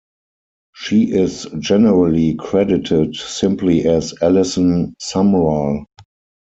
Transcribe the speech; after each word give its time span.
She 0.73 1.11
is 1.11 1.45
generally 1.59 2.33
credited 2.33 3.15
simply 3.17 3.85
as 3.87 4.15
Allison 4.19 4.95
Sumrall. 4.99 5.85